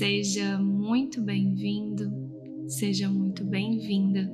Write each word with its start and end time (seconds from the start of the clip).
Seja 0.00 0.58
muito 0.58 1.20
bem-vindo, 1.20 2.10
seja 2.66 3.06
muito 3.06 3.44
bem-vinda 3.44 4.32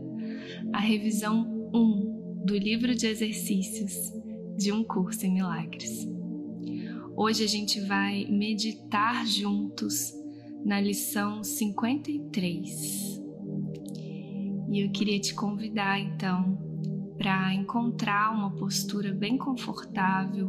à 0.72 0.78
revisão 0.78 1.68
1 1.74 2.44
do 2.46 2.56
livro 2.56 2.94
de 2.94 3.08
exercícios 3.08 4.12
de 4.56 4.70
um 4.70 4.84
curso 4.84 5.26
em 5.26 5.34
milagres. 5.34 6.06
Hoje 7.16 7.42
a 7.42 7.48
gente 7.48 7.80
vai 7.80 8.26
meditar 8.26 9.26
juntos 9.26 10.14
na 10.64 10.80
lição 10.80 11.42
53. 11.42 13.20
E 14.70 14.84
eu 14.84 14.90
queria 14.92 15.18
te 15.18 15.34
convidar 15.34 15.98
então 15.98 16.56
para 17.18 17.52
encontrar 17.52 18.32
uma 18.32 18.54
postura 18.54 19.12
bem 19.12 19.36
confortável, 19.36 20.48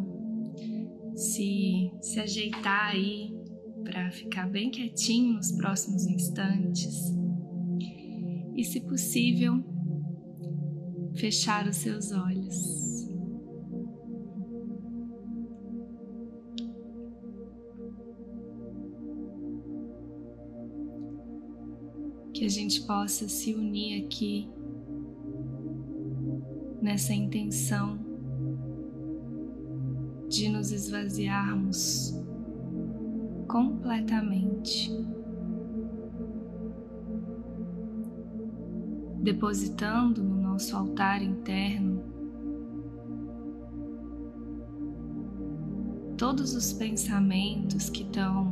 se, 1.16 1.92
se 2.02 2.20
ajeitar 2.20 2.92
aí 2.92 3.36
para 3.84 4.12
ficar 4.12 4.50
bem 4.50 4.70
quietinho 4.70 5.34
nos 5.34 5.52
próximos 5.52 6.06
instantes 6.06 7.14
e, 8.56 8.64
se 8.64 8.82
possível, 8.82 9.64
fechar 11.16 11.68
os 11.68 11.78
seus 11.78 12.12
olhos. 12.12 13.08
Que 22.34 22.46
a 22.46 22.50
gente 22.50 22.82
possa 22.86 23.28
se 23.28 23.54
unir 23.56 24.06
aqui 24.06 24.48
nessa 26.82 27.14
intenção 27.14 28.00
de 30.30 30.50
nos 30.50 30.72
esvaziarmos 30.72 32.14
completamente, 33.48 34.92
depositando 39.22 40.24
no 40.24 40.42
nosso 40.42 40.76
altar 40.76 41.22
interno 41.22 42.04
todos 46.18 46.56
os 46.56 46.74
pensamentos 46.74 47.90
que 47.90 48.04
estão 48.04 48.52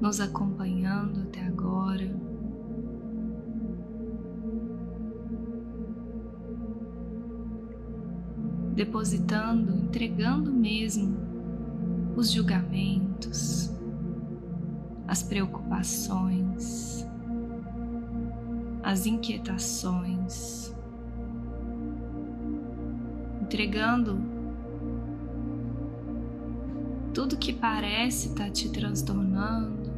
nos 0.00 0.20
acompanhando 0.20 1.20
até 1.20 1.42
agora. 1.42 2.30
depositando, 8.80 9.76
entregando 9.76 10.50
mesmo 10.50 11.29
os 12.20 12.30
julgamentos, 12.30 13.70
as 15.08 15.22
preocupações, 15.22 17.06
as 18.82 19.06
inquietações, 19.06 20.70
entregando 23.40 24.20
tudo 27.14 27.38
que 27.38 27.54
parece 27.54 28.28
estar 28.28 28.44
tá 28.44 28.50
te 28.50 28.68
transtornando, 28.68 29.90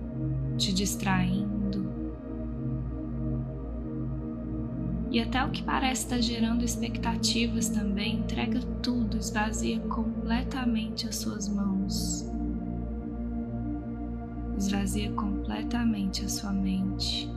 te 0.56 0.72
distraindo 0.72 1.51
E 5.12 5.20
até 5.20 5.44
o 5.44 5.50
que 5.50 5.62
parece 5.62 6.04
estar 6.04 6.22
gerando 6.22 6.64
expectativas 6.64 7.68
também, 7.68 8.20
entrega 8.20 8.60
tudo, 8.82 9.18
esvazia 9.18 9.78
completamente 9.80 11.06
as 11.06 11.16
suas 11.16 11.50
mãos. 11.50 12.26
Esvazia 14.56 15.12
completamente 15.12 16.24
a 16.24 16.28
sua 16.30 16.50
mente. 16.50 17.30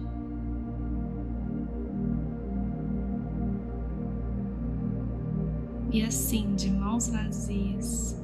E 5.91 6.01
assim, 6.01 6.55
de 6.55 6.71
mãos 6.71 7.09
vazias, 7.09 8.17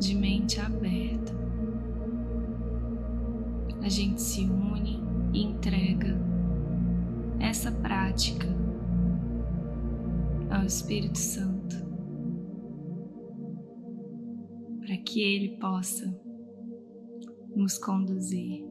de 0.00 0.12
mente 0.16 0.58
aberta, 0.58 1.32
a 3.80 3.88
gente 3.88 4.20
se 4.20 4.40
une 4.40 5.00
e 5.32 5.44
entrega 5.44 6.33
essa 7.44 7.70
prática 7.70 8.46
ao 10.50 10.64
Espírito 10.64 11.18
Santo, 11.18 11.76
para 14.80 14.96
que 14.96 15.20
Ele 15.20 15.58
possa 15.58 16.06
nos 17.54 17.76
conduzir, 17.76 18.64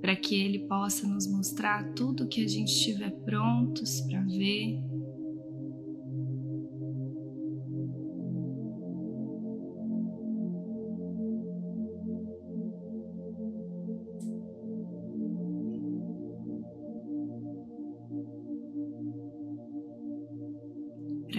para 0.00 0.14
que 0.14 0.36
Ele 0.36 0.60
possa 0.68 1.08
nos 1.08 1.26
mostrar 1.26 1.92
tudo 1.94 2.28
que 2.28 2.44
a 2.44 2.48
gente 2.48 2.68
estiver 2.68 3.10
prontos 3.24 4.00
para 4.02 4.22
ver 4.22 4.80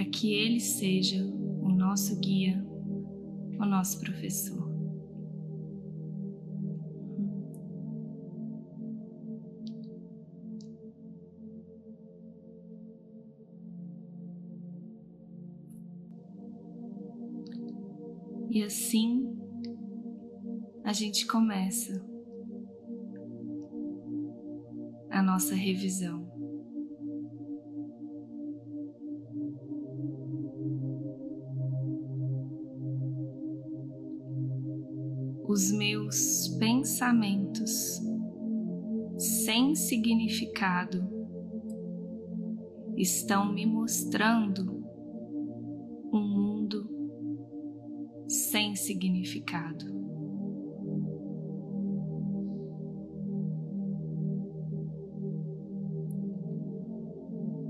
para 0.02 0.10
que 0.10 0.34
Ele 0.34 0.60
seja 0.60 1.24
o 1.24 1.70
nosso 1.70 2.20
guia, 2.20 2.60
o 3.60 3.66
nosso 3.66 4.00
professor. 4.00 4.68
E 18.50 18.64
assim 18.64 19.38
a 20.84 20.94
gente 20.94 21.28
começa 21.28 22.04
a 25.12 25.22
nossa 25.22 25.54
revisão. 25.54 26.31
Os 35.52 35.70
meus 35.70 36.48
pensamentos 36.60 38.00
sem 39.18 39.76
significado 39.76 41.04
estão 42.96 43.52
me 43.52 43.66
mostrando 43.66 44.82
um 46.14 46.22
mundo 46.22 46.90
sem 48.30 48.78
significado. 48.78 49.86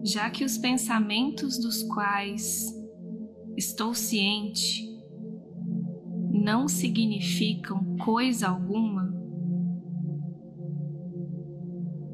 Já 0.03 0.29
que 0.29 0.45
os 0.45 0.55
pensamentos 0.59 1.57
dos 1.57 1.81
quais 1.81 2.67
estou 3.57 3.95
ciente 3.95 4.90
não 6.33 6.67
significam 6.67 7.97
coisa 7.97 8.47
alguma, 8.47 9.13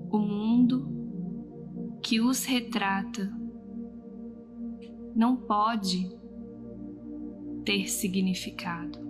o 0.10 0.18
mundo 0.18 2.00
que 2.02 2.20
os 2.20 2.44
retrata 2.44 3.32
não 5.16 5.38
pode 5.38 6.10
ter 7.64 7.88
significado. 7.88 9.06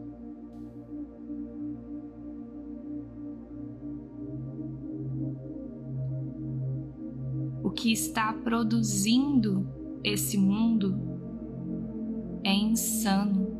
O 7.63 7.69
que 7.71 7.92
está 7.92 8.33
produzindo 8.33 9.68
esse 10.04 10.38
mundo 10.38 10.98
é 12.44 12.54
insano. 12.54 13.56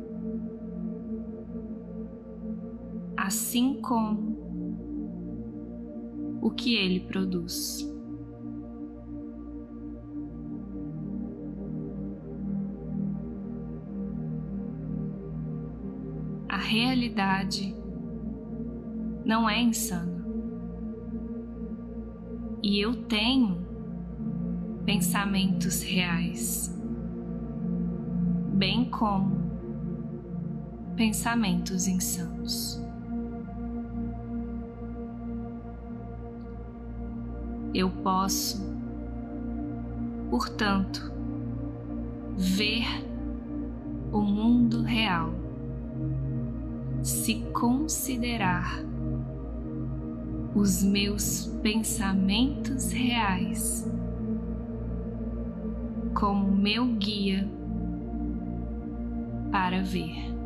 Assim 3.28 3.74
como 3.82 4.38
o 6.40 6.50
que 6.50 6.74
ele 6.74 7.00
produz. 7.00 7.86
A 16.48 16.56
realidade 16.56 17.76
não 19.26 19.48
é 19.48 19.60
insana. 19.60 20.24
E 22.62 22.80
eu 22.80 23.04
tenho 23.04 23.58
pensamentos 24.86 25.82
reais, 25.82 26.74
bem 28.54 28.88
como 28.88 29.36
pensamentos 30.96 31.86
insanos. 31.86 32.87
Eu 37.78 37.90
posso, 37.90 38.60
portanto, 40.30 41.12
ver 42.36 42.84
o 44.10 44.20
mundo 44.20 44.82
real 44.82 45.32
se 47.04 47.36
considerar 47.52 48.82
os 50.56 50.82
meus 50.82 51.46
pensamentos 51.62 52.90
reais 52.90 53.88
como 56.14 56.50
meu 56.50 56.84
guia 56.84 57.48
para 59.52 59.84
ver. 59.84 60.37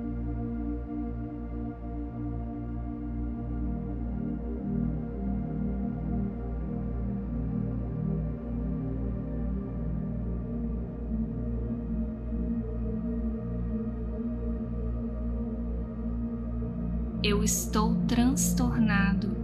Eu 17.32 17.42
estou 17.42 17.94
transtornado 18.06 19.34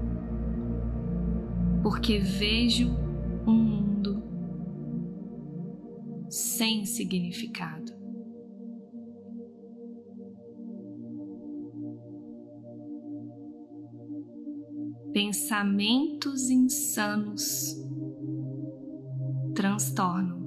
porque 1.82 2.18
vejo 2.18 2.90
um 3.46 3.54
mundo 3.54 4.22
sem 6.28 6.84
significado. 6.84 7.90
Pensamentos 15.14 16.50
insanos 16.50 17.74
transtornam. 19.54 20.37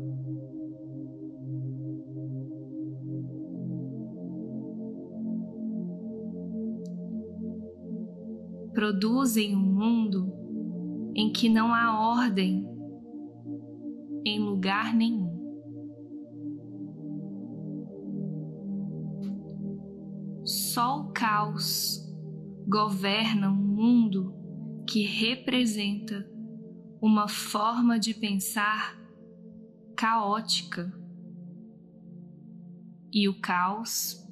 Produzem 8.81 9.55
um 9.55 9.59
mundo 9.59 10.33
em 11.15 11.31
que 11.31 11.47
não 11.47 11.71
há 11.71 12.17
ordem 12.17 12.67
em 14.25 14.39
lugar 14.39 14.95
nenhum. 14.95 15.39
Só 20.43 20.99
o 20.99 21.11
caos 21.11 22.11
governa 22.67 23.51
um 23.51 23.55
mundo 23.55 24.33
que 24.89 25.03
representa 25.03 26.27
uma 26.99 27.27
forma 27.27 27.99
de 27.99 28.15
pensar 28.15 28.97
caótica. 29.95 30.91
E 33.13 33.29
o 33.29 33.39
caos 33.39 34.27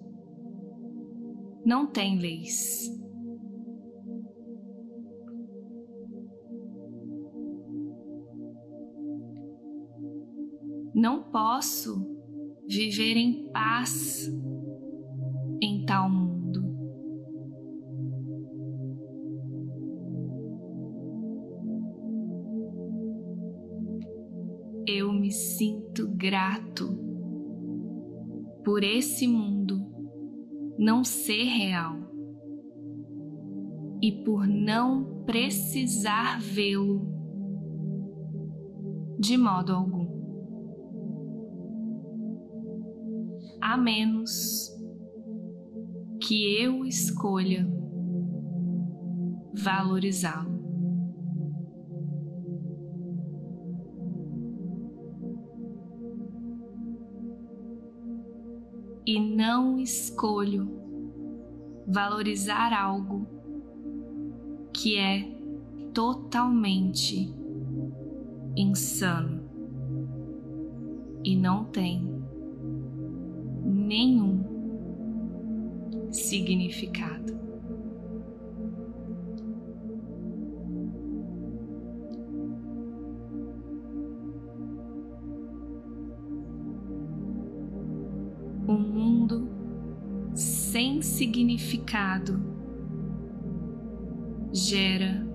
não 1.63 1.86
tem 1.86 2.18
leis. 2.18 2.98
Não 11.00 11.24
posso 11.24 12.06
viver 12.68 13.16
em 13.16 13.50
paz 13.54 14.30
em 15.62 15.86
tal 15.86 16.10
mundo. 16.10 16.62
Eu 24.86 25.13
me 25.13 25.31
sinto 25.31 26.10
grato 26.18 26.90
por 28.66 28.84
esse 28.84 29.25
mundo 29.25 29.80
não 30.78 31.06
ser 31.06 31.45
real 31.45 31.95
e 34.04 34.22
por 34.25 34.45
não 34.45 35.24
precisar 35.25 36.42
vê-lo 36.42 37.07
de 39.18 39.38
modo 39.38 39.74
algum. 39.74 39.99
A 43.69 43.77
menos 43.77 44.75
que 46.19 46.60
eu 46.60 46.83
escolha 46.86 47.71
valorizá-lo. 49.54 50.57
E 59.06 59.19
não 59.19 59.80
escolho 59.80 60.68
valorizar 61.88 62.74
algo 62.74 63.27
que 64.74 64.98
é 64.98 65.30
totalmente 65.94 67.31
insano 68.57 69.48
e 71.24 71.36
não 71.36 71.66
tem 71.66 72.19
nenhum 73.90 74.44
significado. 76.12 77.40
Um 88.68 88.78
mundo 88.78 89.50
sem 90.36 91.02
significado 91.02 92.40
gera 94.54 95.28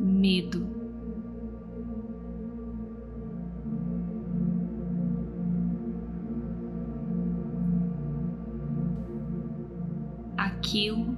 medo. 0.00 0.79
Aquilo 10.70 11.16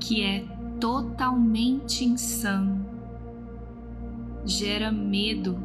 que 0.00 0.20
é 0.20 0.44
totalmente 0.80 2.04
insano 2.04 2.84
gera 4.44 4.90
medo 4.90 5.56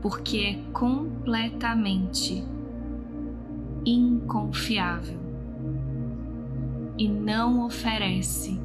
porque 0.00 0.38
é 0.38 0.72
completamente 0.72 2.42
inconfiável 3.84 5.18
e 6.96 7.06
não 7.06 7.66
oferece 7.66 8.58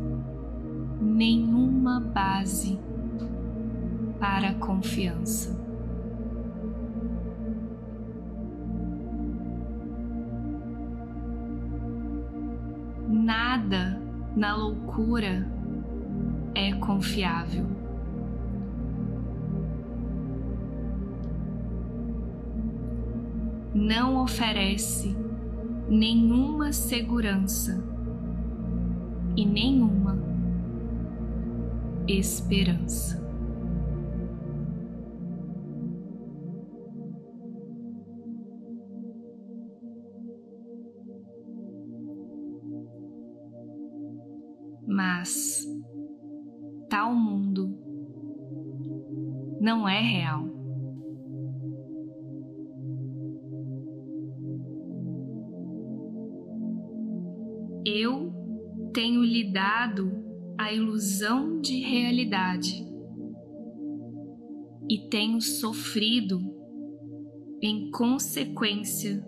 nenhuma 1.02 2.00
base 2.00 2.80
para 4.18 4.52
a 4.52 4.54
confiança. 4.54 5.63
Na 14.44 14.58
loucura 14.58 15.50
é 16.54 16.74
confiável. 16.74 17.66
Não 23.74 24.22
oferece 24.22 25.16
nenhuma 25.88 26.74
segurança 26.74 27.82
e 29.38 29.46
nenhuma 29.46 30.20
esperança. 32.06 33.23
Mas 45.24 45.66
tal 46.90 47.16
mundo 47.16 47.80
não 49.62 49.88
é 49.88 50.02
real. 50.02 50.44
Eu 57.86 58.34
tenho 58.94 59.24
lhe 59.24 59.50
dado 59.50 60.12
a 60.58 60.74
ilusão 60.74 61.62
de 61.62 61.80
realidade 61.80 62.86
e 64.90 65.08
tenho 65.10 65.40
sofrido 65.40 66.42
em 67.62 67.90
consequência 67.92 69.26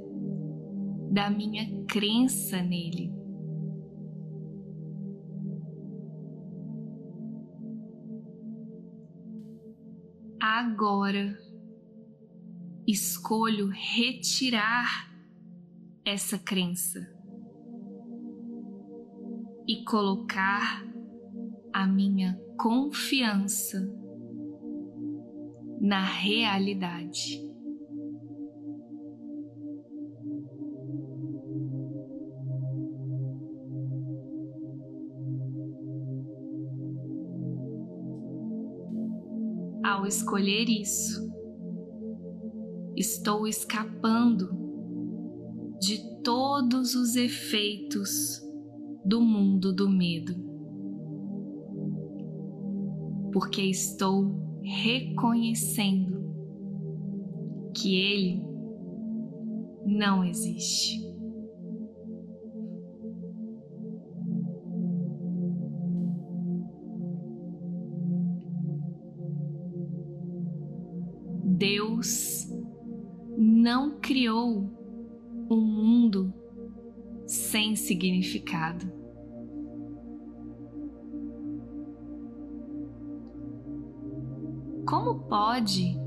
da 1.09 1.29
minha 1.29 1.85
crença 1.85 2.61
nele. 2.61 3.14
Agora 10.75 11.39
escolho 12.85 13.69
retirar 13.69 15.09
essa 16.03 16.37
crença 16.37 16.99
e 19.65 19.85
colocar 19.85 20.85
a 21.71 21.87
minha 21.87 22.37
confiança 22.57 23.89
na 25.79 26.03
realidade. 26.03 27.41
Escolher 40.07 40.69
isso, 40.69 41.31
estou 42.95 43.47
escapando 43.47 44.49
de 45.79 46.21
todos 46.21 46.95
os 46.95 47.15
efeitos 47.15 48.41
do 49.03 49.19
mundo 49.21 49.73
do 49.73 49.89
medo, 49.89 50.35
porque 53.33 53.61
estou 53.63 54.59
reconhecendo 54.61 56.23
que 57.73 57.95
ele 57.95 58.43
não 59.85 60.23
existe. 60.23 61.14
Deus 71.95 72.49
não 73.37 73.99
criou 74.01 74.69
um 75.49 75.61
mundo 75.61 76.33
sem 77.25 77.73
significado. 77.73 78.85
Como 84.85 85.21
pode 85.21 85.97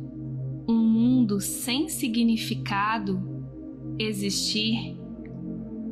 um 0.69 0.77
mundo 0.77 1.41
sem 1.41 1.89
significado 1.89 3.19
existir 3.99 4.95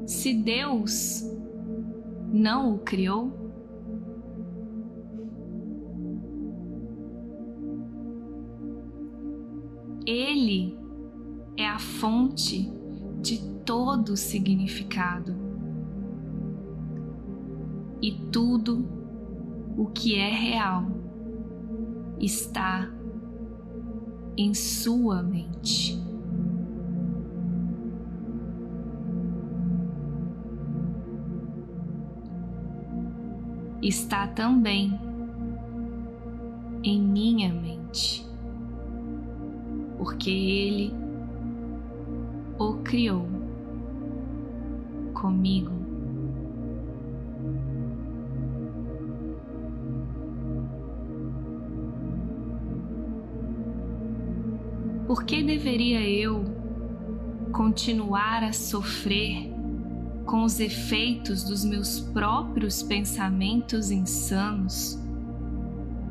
se 0.07 0.35
Deus 0.35 1.23
não 2.31 2.75
o 2.75 2.79
criou? 2.81 3.46
Ele 10.07 10.79
é 11.57 11.67
a 11.67 11.79
fonte 11.79 12.71
de 13.21 13.51
todo 13.65 14.17
significado. 14.17 15.35
E 18.01 18.13
tudo 18.31 18.87
o 19.77 19.87
que 19.87 20.15
é 20.15 20.29
real 20.29 20.87
está 22.21 22.89
em 24.37 24.55
sua 24.55 25.23
mente. 25.23 25.99
Está 33.83 34.27
também 34.29 34.99
em 36.83 37.01
minha 37.01 37.53
mente, 37.53 38.27
porque 39.99 40.31
Ele 40.31 40.95
o 42.59 42.75
criou 42.79 43.27
comigo. 45.15 45.73
Por 55.07 55.25
que 55.25 55.43
deveria 55.43 56.01
eu 56.01 56.45
continuar 57.53 58.43
a 58.43 58.53
sofrer 58.53 59.51
com 60.27 60.43
os 60.43 60.59
efeitos 60.59 61.45
dos 61.45 61.65
meus 61.65 62.01
próprios 62.01 62.83
pensamentos 62.83 63.91
insanos 63.91 65.01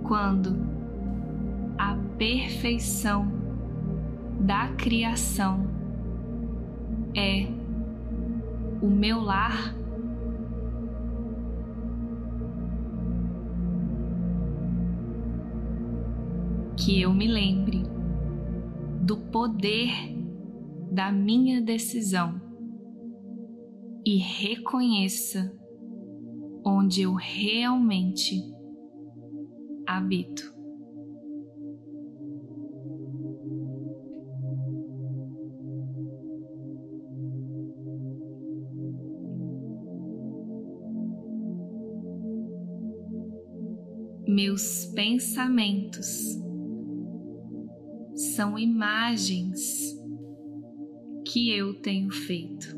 quando 0.03 0.55
a 1.77 1.95
perfeição 2.17 3.34
da 4.45 4.67
criação 4.75 5.65
é 7.15 7.47
o 8.79 8.87
meu 8.87 9.19
lar. 9.19 9.75
Que 16.77 17.01
eu 17.01 17.11
me 17.11 17.27
lembre 17.27 17.81
do 19.01 19.17
poder 19.17 19.89
da 20.91 21.11
minha 21.11 21.59
decisão 21.59 22.39
e 24.05 24.17
reconheça 24.17 25.51
onde 26.63 27.01
eu 27.01 27.15
realmente 27.15 28.39
habito. 29.87 30.54
Meus 44.35 44.87
pensamentos 44.87 46.37
são 48.35 48.59
imagens 48.59 49.97
que 51.25 51.49
eu 51.51 51.79
tenho 51.81 52.11
feito. 52.11 52.75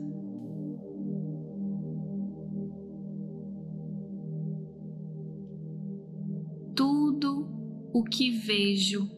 Tudo 6.76 7.50
o 7.92 8.04
que 8.04 8.30
vejo 8.30 9.10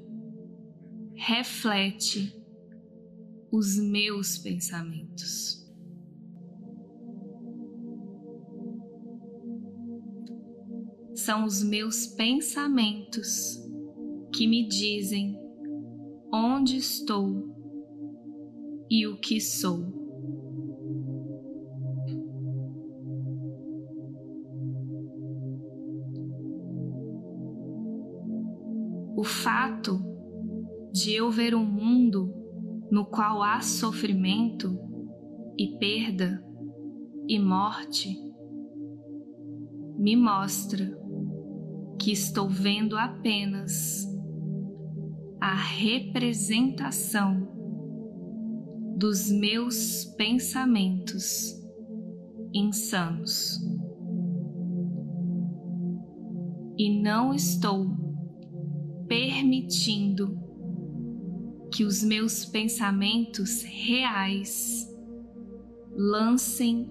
reflete 1.16 2.34
os 3.52 3.78
meus 3.78 4.38
pensamentos. 4.38 5.59
São 11.20 11.44
os 11.44 11.62
meus 11.62 12.08
pensamentos 12.08 13.62
que 14.34 14.48
me 14.48 14.68
dizem 14.68 15.38
onde 16.34 16.78
estou 16.78 17.56
e 18.90 19.06
o 19.06 19.18
que 19.18 19.42
sou. 19.42 19.84
O 29.18 29.24
fato 29.24 30.00
de 30.94 31.14
eu 31.14 31.30
ver 31.30 31.54
um 31.54 31.66
mundo 31.66 32.34
no 32.90 33.06
qual 33.06 33.44
há 33.44 33.60
sofrimento 33.60 34.80
e 35.58 35.78
perda 35.78 36.42
e 37.28 37.38
morte 37.38 38.18
me 39.98 40.16
mostra 40.16 40.99
que 42.00 42.12
estou 42.12 42.50
vendo 42.50 42.98
apenas 42.98 44.08
a 45.42 45.54
representação 45.54 47.48
dos 48.98 49.30
meus 49.30 50.06
pensamentos 50.18 51.56
insanos. 52.54 53.60
E 56.78 57.02
não 57.02 57.34
estou 57.34 57.88
permitindo 59.08 60.40
que 61.74 61.84
os 61.84 62.02
meus 62.02 62.46
pensamentos 62.46 63.62
reais 63.64 64.88
lancem 65.92 66.90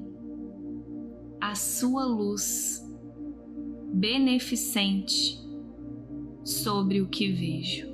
a 1.40 1.54
sua 1.54 2.04
luz 2.04 2.87
beneficente 3.98 5.44
sobre 6.44 7.00
o 7.00 7.08
que 7.08 7.32
vejo. 7.32 7.88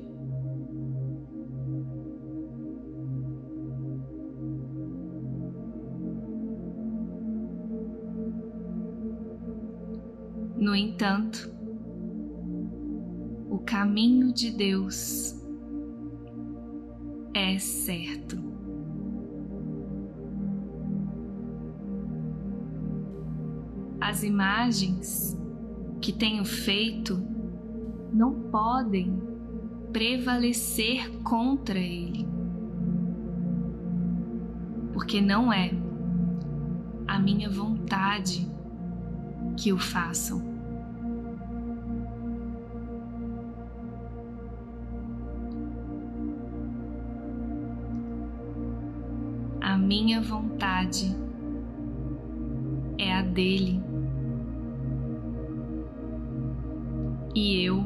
No 10.58 10.74
entanto, 10.74 11.50
o 13.48 13.58
caminho 13.60 14.32
de 14.32 14.50
Deus 14.50 15.34
é 17.32 17.58
certo. 17.58 18.36
As 24.00 24.22
imagens 24.22 25.42
que 26.04 26.12
tenho 26.12 26.44
feito 26.44 27.18
não 28.12 28.34
podem 28.50 29.18
prevalecer 29.90 31.10
contra 31.22 31.78
ele, 31.78 32.28
porque 34.92 35.22
não 35.22 35.50
é 35.50 35.70
a 37.08 37.18
minha 37.18 37.48
vontade 37.48 38.46
que 39.56 39.72
o 39.72 39.78
façam. 39.78 40.42
A 49.58 49.78
minha 49.78 50.20
vontade 50.20 51.16
é 52.98 53.10
a 53.10 53.22
dele. 53.22 53.93
E 57.34 57.64
eu 57.64 57.84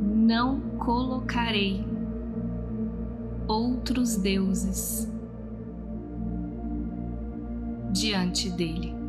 não 0.00 0.60
colocarei 0.78 1.84
outros 3.46 4.16
deuses 4.16 5.10
diante 7.92 8.50
dele. 8.50 9.01